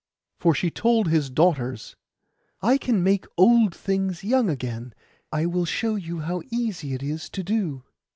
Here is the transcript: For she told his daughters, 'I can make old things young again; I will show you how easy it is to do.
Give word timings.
For 0.39 0.55
she 0.55 0.71
told 0.71 1.07
his 1.09 1.29
daughters, 1.29 1.95
'I 2.63 2.79
can 2.79 3.03
make 3.03 3.27
old 3.37 3.75
things 3.75 4.23
young 4.23 4.49
again; 4.49 4.95
I 5.31 5.45
will 5.45 5.65
show 5.65 5.93
you 5.93 6.21
how 6.21 6.41
easy 6.49 6.95
it 6.95 7.03
is 7.03 7.29
to 7.29 7.43
do. 7.43 7.83